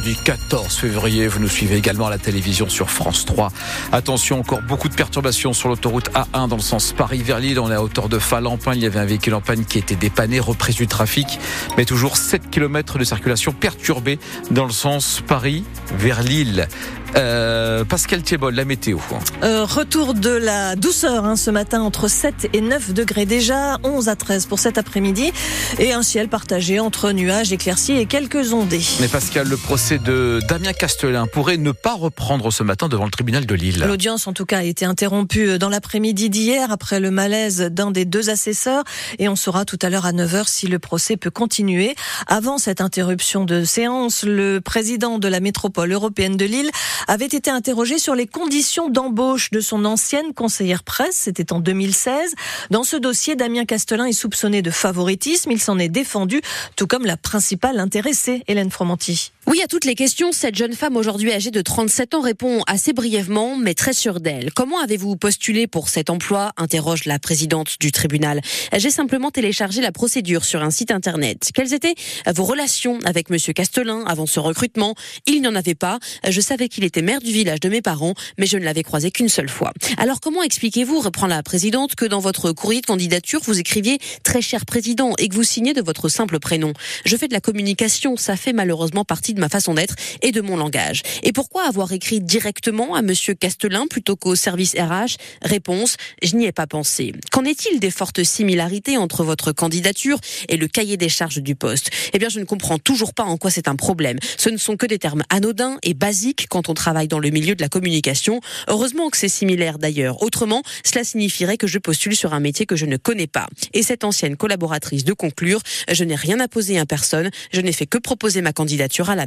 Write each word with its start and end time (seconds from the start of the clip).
14 0.00 0.76
février. 0.76 1.26
Vous 1.26 1.40
nous 1.40 1.48
suivez 1.48 1.76
également 1.76 2.06
à 2.06 2.10
la 2.10 2.18
télévision 2.18 2.68
sur 2.68 2.90
France 2.90 3.24
3. 3.24 3.50
Attention, 3.92 4.40
encore 4.40 4.62
beaucoup 4.62 4.88
de 4.88 4.94
perturbations 4.94 5.52
sur 5.52 5.68
l'autoroute 5.68 6.10
A1 6.10 6.48
dans 6.48 6.56
le 6.56 6.62
sens 6.62 6.92
Paris 6.92 7.22
vers 7.22 7.40
Lille. 7.40 7.58
On 7.58 7.70
est 7.70 7.74
à 7.74 7.82
hauteur 7.82 8.08
de 8.08 8.18
Falampin. 8.18 8.74
Il 8.74 8.82
y 8.82 8.86
avait 8.86 9.00
un 9.00 9.04
véhicule 9.04 9.34
en 9.34 9.40
panne 9.40 9.64
qui 9.64 9.78
était 9.78 9.96
dépanné, 9.96 10.40
reprise 10.40 10.76
du 10.76 10.86
trafic. 10.86 11.38
Mais 11.76 11.84
toujours 11.84 12.16
7 12.16 12.50
km 12.50 12.98
de 12.98 13.04
circulation 13.04 13.52
perturbée 13.52 14.18
dans 14.50 14.64
le 14.64 14.72
sens 14.72 15.22
Paris 15.26 15.64
vers 15.96 16.22
Lille. 16.22 16.68
Euh, 17.16 17.84
Pascal 17.84 18.22
Thiebol, 18.22 18.54
la 18.54 18.64
météo. 18.64 18.98
Euh, 19.42 19.64
retour 19.64 20.14
de 20.14 20.30
la 20.30 20.76
douceur 20.76 21.24
hein, 21.24 21.36
ce 21.36 21.50
matin 21.50 21.80
entre 21.80 22.08
7 22.08 22.50
et 22.52 22.60
9 22.60 22.92
degrés 22.92 23.26
déjà, 23.26 23.78
11 23.82 24.08
à 24.08 24.16
13 24.16 24.46
pour 24.46 24.58
cet 24.58 24.78
après-midi 24.78 25.32
et 25.78 25.92
un 25.92 26.02
ciel 26.02 26.28
partagé 26.28 26.80
entre 26.80 27.12
nuages 27.12 27.52
éclaircis 27.52 27.96
et 27.96 28.06
quelques 28.06 28.52
ondées. 28.52 28.82
Mais 29.00 29.08
Pascal, 29.08 29.48
le 29.48 29.56
procès 29.56 29.98
de 29.98 30.40
Damien 30.48 30.72
Castelin 30.72 31.26
pourrait 31.26 31.56
ne 31.56 31.72
pas 31.72 31.94
reprendre 31.94 32.52
ce 32.52 32.62
matin 32.62 32.88
devant 32.88 33.04
le 33.04 33.10
tribunal 33.10 33.46
de 33.46 33.54
Lille. 33.54 33.84
L'audience 33.86 34.26
en 34.26 34.32
tout 34.32 34.46
cas 34.46 34.58
a 34.58 34.64
été 34.64 34.84
interrompue 34.84 35.58
dans 35.58 35.68
l'après-midi 35.68 36.30
d'hier 36.30 36.70
après 36.70 37.00
le 37.00 37.10
malaise 37.10 37.60
d'un 37.60 37.90
des 37.90 38.04
deux 38.04 38.30
assesseurs 38.30 38.84
et 39.18 39.28
on 39.28 39.36
saura 39.36 39.64
tout 39.64 39.78
à 39.82 39.90
l'heure 39.90 40.06
à 40.06 40.12
9h 40.12 40.44
si 40.46 40.66
le 40.66 40.78
procès 40.78 41.16
peut 41.16 41.30
continuer. 41.30 41.94
Avant 42.26 42.58
cette 42.58 42.80
interruption 42.80 43.44
de 43.44 43.64
séance, 43.64 44.24
le 44.24 44.60
président 44.60 45.18
de 45.18 45.28
la 45.28 45.40
métropole 45.40 45.92
européenne 45.92 46.36
de 46.36 46.44
Lille 46.44 46.70
avait 47.06 47.26
été 47.26 47.50
interrogé 47.50 47.98
sur 47.98 48.14
les 48.14 48.26
conditions 48.26 48.88
d'embauche 48.90 49.50
de 49.50 49.60
son 49.60 49.84
ancienne 49.84 50.34
conseillère 50.34 50.82
presse. 50.82 51.16
C'était 51.16 51.52
en 51.52 51.60
2016. 51.60 52.34
Dans 52.70 52.84
ce 52.84 52.96
dossier, 52.96 53.36
Damien 53.36 53.64
Castelin 53.64 54.06
est 54.06 54.12
soupçonné 54.12 54.62
de 54.62 54.70
favoritisme. 54.70 55.50
Il 55.50 55.60
s'en 55.60 55.78
est 55.78 55.88
défendu, 55.88 56.40
tout 56.76 56.86
comme 56.86 57.06
la 57.06 57.16
principale 57.16 57.78
intéressée, 57.78 58.42
Hélène 58.48 58.70
Fromanti. 58.70 59.32
Oui, 59.48 59.62
à 59.62 59.66
toutes 59.66 59.86
les 59.86 59.94
questions, 59.94 60.30
cette 60.30 60.56
jeune 60.56 60.74
femme 60.74 60.94
aujourd'hui 60.94 61.32
âgée 61.32 61.50
de 61.50 61.62
37 61.62 62.12
ans 62.12 62.20
répond 62.20 62.60
assez 62.66 62.92
brièvement, 62.92 63.56
mais 63.56 63.72
très 63.72 63.94
sûre 63.94 64.20
d'elle. 64.20 64.52
Comment 64.52 64.78
avez-vous 64.78 65.16
postulé 65.16 65.66
pour 65.66 65.88
cet 65.88 66.10
emploi? 66.10 66.52
interroge 66.58 67.06
la 67.06 67.18
présidente 67.18 67.76
du 67.80 67.90
tribunal. 67.90 68.42
J'ai 68.76 68.90
simplement 68.90 69.30
téléchargé 69.30 69.80
la 69.80 69.90
procédure 69.90 70.44
sur 70.44 70.62
un 70.62 70.70
site 70.70 70.90
internet. 70.90 71.48
Quelles 71.54 71.72
étaient 71.72 71.94
vos 72.26 72.44
relations 72.44 72.98
avec 73.06 73.30
Monsieur 73.30 73.54
Castelin 73.54 74.04
avant 74.06 74.26
ce 74.26 74.38
recrutement? 74.38 74.94
Il 75.24 75.40
n'y 75.40 75.48
en 75.48 75.54
avait 75.54 75.74
pas. 75.74 75.98
Je 76.28 76.42
savais 76.42 76.68
qu'il 76.68 76.84
était 76.84 77.00
maire 77.00 77.20
du 77.20 77.32
village 77.32 77.60
de 77.60 77.70
mes 77.70 77.80
parents, 77.80 78.12
mais 78.36 78.44
je 78.44 78.58
ne 78.58 78.64
l'avais 78.64 78.82
croisé 78.82 79.10
qu'une 79.10 79.30
seule 79.30 79.48
fois. 79.48 79.72
Alors 79.96 80.20
comment 80.20 80.42
expliquez-vous, 80.42 81.00
reprend 81.00 81.26
la 81.26 81.42
présidente, 81.42 81.94
que 81.94 82.04
dans 82.04 82.20
votre 82.20 82.52
courrier 82.52 82.82
de 82.82 82.86
candidature, 82.86 83.40
vous 83.44 83.58
écriviez 83.58 83.98
très 84.24 84.42
cher 84.42 84.66
président 84.66 85.14
et 85.16 85.30
que 85.30 85.34
vous 85.34 85.42
signez 85.42 85.72
de 85.72 85.80
votre 85.80 86.10
simple 86.10 86.38
prénom? 86.38 86.74
Je 87.06 87.16
fais 87.16 87.28
de 87.28 87.32
la 87.32 87.40
communication, 87.40 88.18
ça 88.18 88.36
fait 88.36 88.52
malheureusement 88.52 89.06
partie 89.06 89.37
ma 89.38 89.48
façon 89.48 89.74
d'être 89.74 89.94
et 90.22 90.32
de 90.32 90.40
mon 90.40 90.56
langage. 90.56 91.02
Et 91.22 91.32
pourquoi 91.32 91.66
avoir 91.66 91.92
écrit 91.92 92.20
directement 92.20 92.94
à 92.94 93.02
Monsieur 93.02 93.34
Castelin 93.34 93.86
plutôt 93.88 94.16
qu'au 94.16 94.34
service 94.34 94.74
RH 94.74 95.16
Réponse 95.42 95.96
je 96.22 96.36
n'y 96.36 96.46
ai 96.46 96.52
pas 96.52 96.66
pensé. 96.66 97.12
Qu'en 97.30 97.44
est-il 97.44 97.80
des 97.80 97.90
fortes 97.90 98.22
similarités 98.22 98.96
entre 98.96 99.24
votre 99.24 99.52
candidature 99.52 100.18
et 100.48 100.56
le 100.56 100.66
cahier 100.66 100.96
des 100.96 101.08
charges 101.08 101.42
du 101.42 101.54
poste? 101.54 101.90
Eh 102.12 102.18
bien, 102.18 102.28
je 102.28 102.40
ne 102.40 102.44
comprends 102.44 102.78
toujours 102.78 103.14
pas 103.14 103.24
en 103.24 103.36
quoi 103.36 103.50
c'est 103.50 103.68
un 103.68 103.76
problème. 103.76 104.18
Ce 104.36 104.50
ne 104.50 104.56
sont 104.56 104.76
que 104.76 104.86
des 104.86 104.98
termes 104.98 105.22
anodins 105.30 105.78
et 105.82 105.94
basiques 105.94 106.46
quand 106.48 106.68
on 106.68 106.74
travaille 106.74 107.08
dans 107.08 107.18
le 107.18 107.30
milieu 107.30 107.54
de 107.54 107.62
la 107.62 107.68
communication. 107.68 108.40
Heureusement 108.68 109.10
que 109.10 109.16
c'est 109.16 109.28
similaire 109.28 109.78
d'ailleurs. 109.78 110.22
Autrement, 110.22 110.62
cela 110.84 111.04
signifierait 111.04 111.56
que 111.56 111.66
je 111.66 111.78
postule 111.78 112.16
sur 112.16 112.34
un 112.34 112.40
métier 112.40 112.66
que 112.66 112.76
je 112.76 112.86
ne 112.86 112.96
connais 112.96 113.26
pas. 113.26 113.48
Et 113.72 113.82
cette 113.82 114.04
ancienne 114.04 114.36
collaboratrice 114.36 115.04
de 115.04 115.12
conclure, 115.12 115.60
je 115.90 116.04
n'ai 116.04 116.14
rien 116.16 116.40
à 116.40 116.48
poser 116.48 116.78
à 116.78 116.86
personne, 116.86 117.30
je 117.52 117.60
n'ai 117.60 117.72
fait 117.72 117.86
que 117.86 117.98
proposer 117.98 118.42
ma 118.42 118.52
candidature 118.52 119.10
à 119.10 119.14
la 119.14 119.26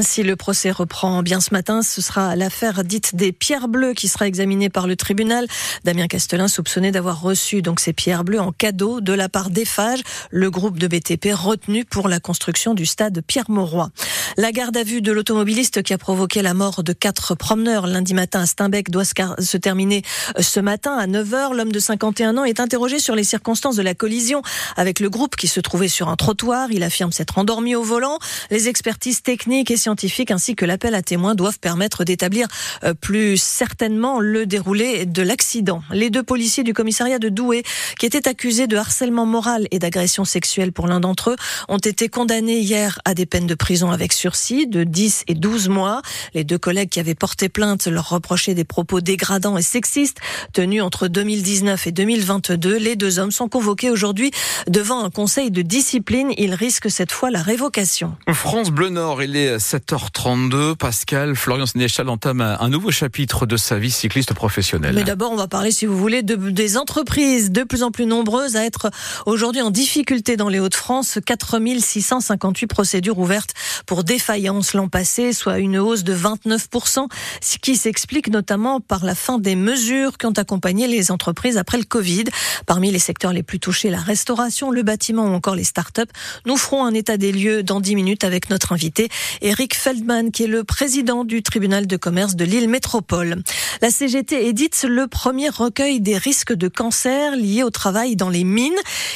Si 0.00 0.22
le 0.22 0.36
procès 0.36 0.70
reprend 0.70 1.22
bien 1.22 1.40
ce 1.40 1.52
matin, 1.52 1.82
ce 1.82 2.00
sera 2.00 2.36
l'affaire 2.36 2.84
dite 2.84 3.14
des 3.14 3.32
pierres 3.32 3.68
bleues 3.68 3.92
qui 3.92 4.08
sera 4.08 4.26
examinée 4.26 4.70
par 4.70 4.86
le 4.86 4.96
tribunal. 4.96 5.46
Damien 5.84 6.06
Castelin 6.06 6.48
soupçonné 6.48 6.90
d'avoir 6.90 7.20
reçu 7.20 7.62
donc 7.62 7.80
ces 7.80 7.92
pierres 7.92 8.24
bleues 8.24 8.40
en 8.40 8.52
cadeau 8.52 9.00
de 9.00 9.12
la 9.12 9.28
part 9.28 9.50
d'Eiffage, 9.50 10.00
le 10.30 10.50
groupe 10.50 10.78
de 10.78 10.86
BTP 10.86 11.34
retenu 11.34 11.84
pour 11.84 12.08
la 12.08 12.20
construction 12.20 12.74
du 12.74 12.86
stade 12.86 13.22
Pierre-Mauroy. 13.26 13.90
La 14.36 14.50
garde 14.50 14.76
à 14.76 14.82
vue 14.82 15.00
de 15.00 15.12
l'automobiliste 15.12 15.82
qui 15.82 15.92
a 15.92 15.98
provoqué 15.98 16.42
la 16.42 16.54
mort 16.54 16.82
de 16.82 16.92
quatre 16.92 17.36
promeneurs 17.36 17.86
lundi 17.86 18.14
matin 18.14 18.40
à 18.40 18.46
Steinbeck 18.46 18.90
doit 18.90 19.04
se 19.04 19.56
terminer 19.56 20.02
euh, 20.36 20.42
ce 20.42 20.58
matin 20.58 20.96
à 20.96 21.06
9h. 21.06 21.54
L'homme 21.54 21.70
de 21.70 21.78
51 21.78 22.36
ans 22.38 22.44
est 22.44 22.58
interrogé 22.58 22.98
sur 22.98 23.14
les 23.14 23.22
circonstances 23.22 23.76
de 23.76 23.82
la 23.82 23.94
collision 23.94 24.42
avec 24.76 24.98
le 24.98 25.08
groupe 25.08 25.36
qui 25.36 25.46
se 25.46 25.60
trouvait 25.60 25.86
sur 25.86 26.08
un 26.08 26.16
trottoir. 26.16 26.72
Il 26.72 26.82
affirme 26.82 27.12
s'être 27.12 27.38
endormi 27.38 27.76
au 27.76 27.84
volant. 27.84 28.18
Les 28.50 28.66
expertises 28.68 29.22
techniques 29.22 29.70
et 29.70 29.76
scientifiques 29.76 30.32
ainsi 30.32 30.56
que 30.56 30.64
l'appel 30.64 30.96
à 30.96 31.02
témoins 31.02 31.36
doivent 31.36 31.60
permettre 31.60 32.02
d'établir 32.02 32.48
euh, 32.82 32.92
plus 32.92 33.36
certainement 33.36 34.18
le 34.18 34.46
déroulé 34.46 35.06
de 35.06 35.22
l'accident. 35.22 35.82
Les 35.92 36.10
deux 36.10 36.24
policiers 36.24 36.64
du 36.64 36.74
commissariat 36.74 37.20
de 37.20 37.28
Douai 37.28 37.62
qui 38.00 38.06
étaient 38.06 38.26
accusés 38.26 38.66
de 38.66 38.76
harcèlement 38.76 39.26
moral 39.26 39.68
et 39.70 39.78
d'agression 39.78 40.24
sexuelle 40.24 40.72
pour 40.72 40.88
l'un 40.88 40.98
d'entre 40.98 41.30
eux 41.30 41.36
ont 41.68 41.78
été 41.78 42.08
condamnés 42.08 42.58
hier 42.58 42.98
à 43.04 43.14
des 43.14 43.26
peines 43.26 43.46
de 43.46 43.54
prison 43.54 43.92
avec 43.92 44.12
de 44.24 44.84
10 44.84 45.24
et 45.28 45.34
12 45.34 45.68
mois. 45.68 46.00
Les 46.32 46.44
deux 46.44 46.58
collègues 46.58 46.88
qui 46.88 47.00
avaient 47.00 47.14
porté 47.14 47.48
plainte 47.48 47.86
leur 47.86 48.08
reprochaient 48.08 48.54
des 48.54 48.64
propos 48.64 49.00
dégradants 49.00 49.58
et 49.58 49.62
sexistes 49.62 50.18
tenus 50.52 50.82
entre 50.82 51.08
2019 51.08 51.86
et 51.86 51.92
2022. 51.92 52.78
Les 52.78 52.96
deux 52.96 53.18
hommes 53.18 53.30
sont 53.30 53.48
convoqués 53.48 53.90
aujourd'hui 53.90 54.30
devant 54.66 55.04
un 55.04 55.10
conseil 55.10 55.50
de 55.50 55.62
discipline. 55.62 56.32
Ils 56.38 56.54
risquent 56.54 56.90
cette 56.90 57.12
fois 57.12 57.30
la 57.30 57.42
révocation. 57.42 58.16
France 58.32 58.70
Bleu 58.70 58.88
Nord, 58.88 59.22
il 59.22 59.36
est 59.36 59.56
7h32. 59.58 60.76
Pascal, 60.76 61.36
Florian 61.36 61.66
Sénéchal 61.66 62.08
entame 62.08 62.40
un 62.40 62.68
nouveau 62.68 62.90
chapitre 62.90 63.44
de 63.44 63.56
sa 63.56 63.78
vie 63.78 63.90
cycliste 63.90 64.32
professionnelle. 64.32 64.94
Mais 64.94 65.04
d'abord, 65.04 65.32
on 65.32 65.36
va 65.36 65.48
parler, 65.48 65.70
si 65.70 65.84
vous 65.84 65.98
voulez, 65.98 66.22
de, 66.22 66.34
des 66.34 66.78
entreprises 66.78 67.50
de 67.50 67.62
plus 67.62 67.82
en 67.82 67.90
plus 67.90 68.06
nombreuses 68.06 68.56
à 68.56 68.64
être 68.64 68.90
aujourd'hui 69.26 69.60
en 69.60 69.70
difficulté 69.70 70.36
dans 70.36 70.48
les 70.48 70.60
Hauts-de-France. 70.60 71.18
4658 71.24 72.66
procédures 72.66 73.18
ouvertes 73.18 73.54
pour 73.86 74.04
défaillance 74.14 74.74
l'an 74.74 74.86
passé, 74.86 75.32
soit 75.32 75.58
une 75.58 75.76
hausse 75.76 76.04
de 76.04 76.14
29% 76.14 77.08
ce 77.40 77.58
qui 77.58 77.74
s'explique 77.74 78.28
notamment 78.28 78.80
par 78.80 79.04
la 79.04 79.16
fin 79.16 79.38
des 79.38 79.56
mesures 79.56 80.18
qui 80.18 80.26
ont 80.26 80.32
accompagné 80.36 80.86
les 80.86 81.10
entreprises 81.10 81.56
après 81.56 81.78
le 81.78 81.84
Covid. 81.84 82.24
Parmi 82.64 82.92
les 82.92 83.00
secteurs 83.00 83.32
les 83.32 83.42
plus 83.42 83.58
touchés, 83.58 83.90
la 83.90 83.98
restauration, 83.98 84.70
le 84.70 84.84
bâtiment 84.84 85.24
ou 85.24 85.34
encore 85.34 85.56
les 85.56 85.64
start-up. 85.64 86.08
Nous 86.46 86.56
ferons 86.56 86.84
un 86.84 86.94
état 86.94 87.16
des 87.16 87.32
lieux 87.32 87.64
dans 87.64 87.80
10 87.80 87.96
minutes 87.96 88.22
avec 88.22 88.50
notre 88.50 88.72
invité, 88.72 89.08
Eric 89.42 89.74
Feldman, 89.74 90.30
qui 90.30 90.44
est 90.44 90.48
le 90.48 90.62
président 90.62 91.24
du 91.24 91.42
tribunal 91.42 91.88
de 91.88 91.96
commerce 91.96 92.36
de 92.36 92.44
Lille 92.44 92.68
Métropole. 92.68 93.42
La 93.82 93.90
CGT 93.90 94.46
édite 94.46 94.86
le 94.88 95.08
premier 95.08 95.48
recueil 95.48 96.00
des 96.00 96.18
risques 96.18 96.52
de 96.52 96.68
cancer 96.68 97.34
liés 97.34 97.64
au 97.64 97.70
travail 97.70 98.14
dans 98.14 98.30
les 98.30 98.44
mines. 98.44 98.72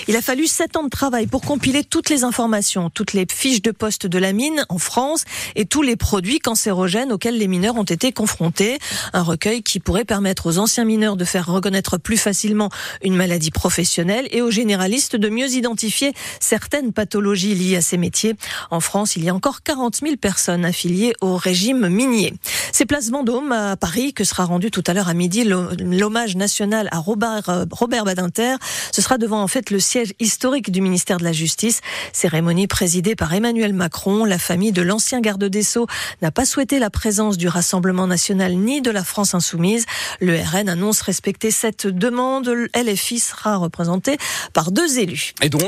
Il 0.08 0.16
a 0.16 0.22
fallu 0.22 0.48
7 0.48 0.76
ans 0.76 0.82
de 0.82 0.88
travail 0.88 1.28
pour 1.28 1.42
compiler 1.42 1.84
toutes 1.84 2.10
les 2.10 2.24
informations, 2.24 2.90
toutes 2.90 3.12
les 3.12 3.26
fiches 3.30 3.62
de 3.62 3.70
poste 3.70 4.06
de 4.06 4.18
la 4.18 4.32
mine 4.32 4.64
en 4.68 4.78
France 4.88 5.24
et 5.56 5.64
tous 5.64 5.82
les 5.82 5.96
produits 5.96 6.38
cancérogènes 6.38 7.12
auxquels 7.12 7.38
les 7.38 7.48
mineurs 7.48 7.76
ont 7.76 7.84
été 7.84 8.12
confrontés. 8.12 8.78
Un 9.12 9.22
recueil 9.22 9.62
qui 9.62 9.80
pourrait 9.80 10.04
permettre 10.04 10.46
aux 10.46 10.58
anciens 10.58 10.84
mineurs 10.84 11.16
de 11.16 11.24
faire 11.24 11.46
reconnaître 11.46 11.98
plus 11.98 12.16
facilement 12.16 12.70
une 13.02 13.14
maladie 13.14 13.50
professionnelle 13.50 14.28
et 14.30 14.42
aux 14.42 14.50
généralistes 14.50 15.16
de 15.16 15.28
mieux 15.28 15.50
identifier 15.50 16.12
certaines 16.40 16.92
pathologies 16.92 17.54
liées 17.54 17.76
à 17.76 17.80
ces 17.80 17.96
métiers. 17.96 18.34
En 18.70 18.80
France, 18.80 19.16
il 19.16 19.24
y 19.24 19.28
a 19.30 19.34
encore 19.34 19.62
40 19.62 19.96
000 19.96 20.16
personnes 20.16 20.64
affiliées 20.64 21.14
au 21.20 21.36
régime 21.36 21.88
minier. 21.88 22.34
C'est 22.72 22.84
place 22.84 23.10
Vendôme 23.10 23.52
à 23.52 23.76
Paris 23.76 24.12
que 24.12 24.24
sera 24.24 24.44
rendu 24.44 24.70
tout 24.70 24.84
à 24.86 24.92
l'heure 24.92 25.08
à 25.08 25.14
midi 25.14 25.44
l'hommage 25.44 26.36
national 26.36 26.88
à 26.92 26.98
Robert, 26.98 27.48
euh, 27.48 27.64
Robert 27.70 28.04
Badinter. 28.04 28.56
Ce 28.92 29.00
sera 29.00 29.16
devant 29.16 29.42
en 29.42 29.48
fait 29.48 29.70
le 29.70 29.80
siège 29.80 30.12
historique 30.20 30.70
du 30.70 30.80
ministère 30.80 31.16
de 31.16 31.24
la 31.24 31.32
Justice. 31.32 31.80
Cérémonie 32.12 32.66
présidée 32.66 33.16
par 33.16 33.32
Emmanuel 33.32 33.72
Macron. 33.72 34.24
La 34.24 34.38
famille 34.38 34.58
famille 34.58 34.72
de 34.78 34.82
l'ancien 34.82 35.20
garde 35.20 35.42
des 35.42 35.64
Sceaux 35.64 35.88
n'a 36.22 36.30
pas 36.30 36.44
souhaité 36.44 36.78
la 36.78 36.88
présence 36.88 37.36
du 37.36 37.48
Rassemblement 37.48 38.06
national 38.06 38.54
ni 38.54 38.80
de 38.80 38.92
la 38.92 39.02
France 39.02 39.34
insoumise. 39.34 39.86
Le 40.20 40.38
RN 40.38 40.68
annonce 40.68 41.00
respecter 41.00 41.50
cette 41.50 41.88
demande. 41.88 42.48
LFI 42.76 43.18
sera 43.18 43.56
représenté 43.56 44.18
par 44.52 44.70
deux 44.70 45.00
élus. 45.00 45.34
Et 45.42 45.48
donc, 45.48 45.64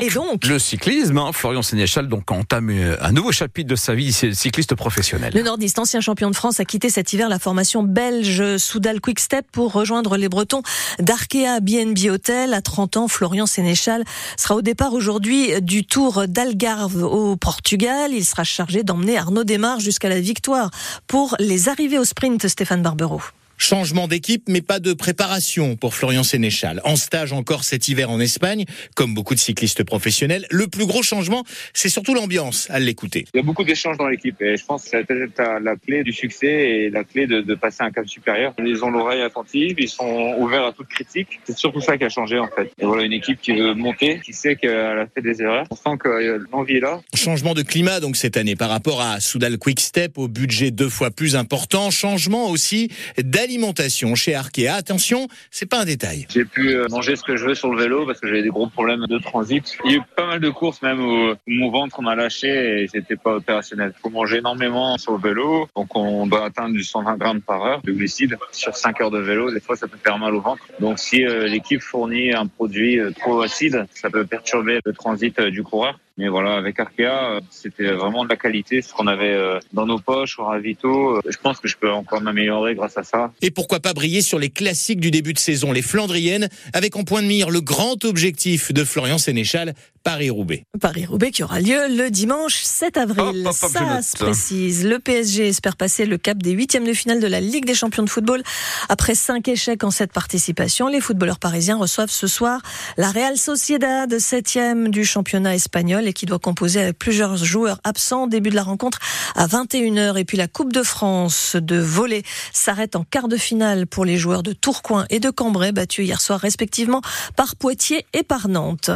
le 0.47 0.59
cyclisme, 0.61 1.19
hein, 1.19 1.33
Florian 1.33 1.62
Sénéchal 1.62 2.07
donc 2.07 2.31
entame 2.31 2.71
un 3.01 3.11
nouveau 3.11 3.33
chapitre 3.33 3.69
de 3.69 3.75
sa 3.75 3.95
vie 3.95 4.12
cycliste 4.12 4.77
professionnel. 4.77 5.33
Le 5.35 5.43
nordiste, 5.43 5.81
ancien 5.81 6.01
champion 6.01 6.31
de 6.31 6.37
France, 6.37 6.61
a 6.61 6.65
quitté 6.65 6.89
cet 6.89 7.12
hiver 7.12 7.29
la 7.29 7.41
formation 7.41 7.83
belge 7.83 8.59
Soudal 8.59 9.01
Quickstep 9.01 9.45
pour 9.51 9.73
rejoindre 9.73 10.17
les 10.17 10.29
Bretons 10.29 10.62
d'Arkea 11.01 11.59
BNB 11.61 12.11
Hotel. 12.11 12.55
À 12.55 12.62
30 12.62 12.97
ans, 12.97 13.09
Florian 13.09 13.47
Sénéchal 13.47 14.05
sera 14.37 14.55
au 14.55 14.62
départ 14.62 14.93
aujourd'hui 14.93 15.61
du 15.62 15.85
Tour 15.85 16.29
d'Algarve 16.29 17.03
au 17.03 17.35
Portugal. 17.35 18.12
Il 18.12 18.25
sera 18.25 18.45
chargé 18.45 18.85
d'emmener 18.85 19.00
Arnaud 19.08 19.44
Desmar 19.44 19.81
jusqu'à 19.81 20.08
la 20.08 20.20
victoire 20.20 20.70
pour 21.06 21.37
les 21.38 21.69
arrivées 21.69 21.99
au 21.99 22.05
sprint, 22.05 22.47
Stéphane 22.49 22.82
Barbero. 22.82 23.20
Changement 23.62 24.09
d'équipe, 24.09 24.45
mais 24.49 24.62
pas 24.62 24.81
de 24.81 24.95
préparation 24.95 25.77
pour 25.77 25.95
Florian 25.95 26.23
Sénéchal. 26.23 26.81
En 26.83 26.97
stage 26.97 27.35
encore 27.35 27.62
cet 27.62 27.89
hiver 27.89 28.11
en 28.11 28.19
Espagne, 28.19 28.65
comme 28.97 29.12
beaucoup 29.12 29.35
de 29.35 29.39
cyclistes 29.39 29.85
professionnels. 29.85 30.47
Le 30.51 30.67
plus 30.67 30.87
gros 30.87 31.03
changement, 31.03 31.45
c'est 31.75 31.91
surtout 31.91 32.15
l'ambiance, 32.15 32.69
à 32.71 32.81
l'écouter. 32.81 33.27
Il 33.35 33.37
y 33.37 33.41
a 33.41 33.43
beaucoup 33.43 33.62
d'échanges 33.62 33.99
dans 33.99 34.09
l'équipe 34.09 34.41
et 34.41 34.57
je 34.57 34.65
pense 34.65 34.85
que 34.85 34.89
c'est 34.89 35.05
peut-être 35.05 35.61
la 35.62 35.77
clé 35.77 36.03
du 36.03 36.12
succès 36.15 36.47
et 36.47 36.91
la 36.91 37.05
clé 37.05 37.27
de, 37.27 37.43
de 37.43 37.55
passer 37.55 37.83
un 37.83 37.91
cap 37.91 38.09
supérieur. 38.09 38.55
Ils 38.65 38.83
ont 38.83 38.91
l'oreille 38.91 39.21
attentive, 39.21 39.77
ils 39.79 39.91
sont 39.91 40.37
ouverts 40.39 40.65
à 40.65 40.73
toute 40.73 40.89
critique. 40.89 41.29
C'est 41.45 41.59
surtout 41.59 41.83
ça 41.83 41.99
qui 41.99 42.05
a 42.05 42.09
changé 42.09 42.39
en 42.39 42.49
fait. 42.49 42.73
Et 42.79 42.87
voilà 42.87 43.03
une 43.03 43.12
équipe 43.12 43.43
qui 43.43 43.53
veut 43.53 43.75
monter, 43.75 44.23
qui 44.25 44.33
sait 44.33 44.57
qu'elle 44.57 44.71
a 45.01 45.07
fait 45.15 45.21
des 45.21 45.43
erreurs. 45.43 45.67
On 45.71 45.77
sent 45.77 45.99
que 45.99 46.41
l'envie 46.51 46.77
est 46.77 46.81
là. 46.81 47.03
Changement 47.15 47.53
de 47.53 47.61
climat 47.61 48.01
donc 48.01 48.17
cette 48.17 48.39
année 48.39 48.57
par 48.57 48.71
rapport 48.71 49.03
à 49.03 49.21
Soudal 49.21 49.59
Quickstep 49.59 50.17
au 50.17 50.29
budget 50.29 50.71
deux 50.71 50.89
fois 50.89 51.11
plus 51.11 51.37
important. 51.37 51.91
Changement 51.91 52.49
aussi 52.49 52.89
d'alimentation 53.19 53.50
alimentation 53.50 54.14
chez 54.14 54.35
Arkea. 54.37 54.69
Attention, 54.69 55.26
c'est 55.50 55.69
pas 55.69 55.81
un 55.81 55.85
détail. 55.85 56.26
J'ai 56.31 56.44
pu 56.44 56.69
euh, 56.69 56.87
manger 56.88 57.17
ce 57.17 57.25
que 57.25 57.37
je 57.37 57.44
veux 57.44 57.56
sur 57.56 57.73
le 57.73 57.82
vélo 57.82 58.06
parce 58.06 58.20
que 58.20 58.29
j'avais 58.29 58.43
des 58.43 58.49
gros 58.49 58.69
problèmes 58.69 59.06
de 59.08 59.19
transit. 59.19 59.76
Il 59.85 59.91
y 59.91 59.94
a 59.94 59.99
eu 59.99 60.02
pas 60.14 60.26
mal 60.26 60.41
de 60.41 60.50
courses 60.50 60.81
même 60.82 61.00
où 61.00 61.35
mon 61.49 61.70
ventre 61.70 62.00
m'a 62.00 62.14
lâché 62.14 62.49
et 62.49 62.88
j'étais 62.93 63.17
pas 63.17 63.35
opérationnel. 63.35 63.93
Il 63.97 64.00
faut 64.00 64.11
manger 64.11 64.38
énormément 64.38 64.97
sur 64.99 65.14
le 65.14 65.19
vélo. 65.19 65.69
Donc 65.75 65.97
on 65.97 66.29
doit 66.29 66.44
atteindre 66.44 66.75
du 66.75 66.85
120 66.85 67.17
grammes 67.17 67.41
par 67.41 67.64
heure 67.64 67.82
de 67.82 67.91
glucides 67.91 68.38
sur 68.52 68.76
5 68.76 69.00
heures 69.00 69.11
de 69.11 69.19
vélo. 69.19 69.52
Des 69.52 69.61
fois, 69.61 69.75
ça 69.75 69.88
peut 69.88 69.99
faire 70.02 70.19
mal 70.19 70.32
au 70.35 70.41
ventre. 70.41 70.62
Donc 70.79 71.00
si 71.00 71.25
euh, 71.25 71.49
l'équipe 71.49 71.82
fournit 71.82 72.32
un 72.32 72.47
produit 72.47 73.00
euh, 73.00 73.11
trop 73.11 73.41
acide, 73.43 73.85
ça 73.94 74.11
peut 74.11 74.25
perturber 74.25 74.79
le 74.85 74.93
transit 74.93 75.41
du 75.41 75.64
coureur. 75.64 75.99
Mais 76.21 76.29
voilà, 76.29 76.57
avec 76.57 76.79
Arkea, 76.79 77.05
euh, 77.07 77.41
c'était 77.49 77.93
vraiment 77.93 78.25
de 78.25 78.29
la 78.29 78.37
qualité, 78.37 78.83
ce 78.83 78.93
qu'on 78.93 79.07
avait 79.07 79.33
euh, 79.33 79.59
dans 79.73 79.87
nos 79.87 79.99
poches 79.99 80.39
au 80.39 80.45
ravito. 80.45 81.17
Euh, 81.17 81.21
je 81.27 81.39
pense 81.39 81.61
que 81.61 81.67
je 81.67 81.79
peux 81.79 81.91
encore 81.91 82.21
m'améliorer 82.21 82.75
grâce 82.75 82.99
à 82.99 83.05
ça. 83.05 83.33
Et 83.41 83.51
pourquoi 83.51 83.81
pas 83.81 83.95
briller 83.95 84.21
sur 84.21 84.39
les 84.39 84.51
classiques 84.51 85.01
du 85.01 85.11
début 85.11 85.33
de 85.33 85.39
saison, 85.39 85.73
les 85.73 85.81
Flandriennes, 85.81 86.51
avec 86.75 86.95
en 86.97 87.05
point 87.05 87.23
de 87.23 87.27
mire 87.27 87.49
le 87.49 87.63
grand 87.63 88.05
objectif 88.05 88.71
de 88.71 88.85
Florian 88.85 89.17
Sénéchal, 89.17 89.73
Paris-Roubaix. 90.02 90.64
Paris-Roubaix 90.81 91.31
qui 91.31 91.43
aura 91.43 91.61
lieu 91.61 91.88
le 91.88 92.11
dimanche 92.11 92.62
7 92.62 92.97
avril. 92.97 93.47
ça 93.52 94.02
se 94.02 94.17
précise. 94.17 94.87
Le 94.87 94.99
PSG 94.99 95.49
espère 95.49 95.76
passer 95.76 96.06
le 96.06 96.17
cap 96.17 96.38
des 96.38 96.52
huitièmes 96.52 96.87
de 96.87 96.94
finale 96.94 97.20
de 97.20 97.26
la 97.26 97.41
Ligue 97.41 97.67
des 97.67 97.75
champions 97.75 98.02
de 98.02 98.08
football. 98.08 98.43
Après 98.88 99.14
cinq 99.14 99.49
échecs 99.49 99.85
en 99.85 99.91
cette 99.91 100.12
participation, 100.12 100.88
les 100.88 101.00
footballeurs 101.00 101.38
parisiens 101.38 101.76
reçoivent 101.76 102.11
ce 102.11 102.26
soir 102.26 102.62
la 102.97 103.11
Real 103.11 103.37
Sociedad, 103.37 104.19
septième 104.19 104.88
du 104.88 105.05
championnat 105.05 105.55
espagnol 105.55 106.06
et 106.06 106.14
qui 106.14 106.25
doit 106.25 106.38
composer 106.38 106.81
avec 106.81 106.99
plusieurs 106.99 107.37
joueurs 107.37 107.81
absents. 107.85 108.26
Début 108.26 108.50
de 108.50 108.55
la 108.55 108.62
rencontre 108.62 109.00
à 109.37 109.47
21h. 109.47 110.17
Et 110.19 110.25
puis 110.25 110.38
la 110.38 110.49
Coupe 110.49 110.73
de 110.73 110.82
France 110.82 111.56
de 111.56 111.76
volley 111.76 112.23
s'arrête 112.52 112.97
en 112.97 113.05
quart 113.05 113.29
de 113.29 113.37
finale 113.37 113.87
pour 113.87 114.06
les 114.06 114.17
joueurs 114.17 114.43
de 114.43 114.55
Tourcoing 114.55 115.05
et 115.11 115.20
de 115.20 115.29
Cambrai, 115.29 115.73
battus 115.73 116.06
hier 116.06 116.20
soir 116.23 116.41
respectivement 116.41 117.02
par 117.37 117.56
Poitiers 117.56 118.06
et 118.14 118.23
par 118.23 118.49
Nantes. 118.49 118.88